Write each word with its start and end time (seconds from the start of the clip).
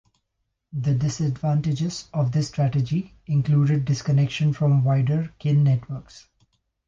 The 0.73 0.95
disadvantages 0.95 2.09
of 2.11 2.31
this 2.31 2.47
strategy 2.47 3.13
included 3.27 3.85
disconnection 3.85 4.51
from 4.51 4.83
wider 4.83 5.31
kin 5.37 5.63
networks. 5.63 6.25